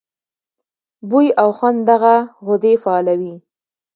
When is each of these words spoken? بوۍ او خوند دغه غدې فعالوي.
بوۍ 1.09 1.27
او 1.41 1.49
خوند 1.57 1.79
دغه 1.89 2.15
غدې 2.45 2.73
فعالوي. 2.83 3.35